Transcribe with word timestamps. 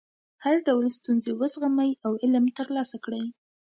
هر 0.43 0.55
ډول 0.67 0.85
ستونزې 0.97 1.31
وزغمئ 1.39 1.91
او 2.05 2.11
علم 2.23 2.45
ترلاسه 2.57 2.97
کړئ. 3.05 3.23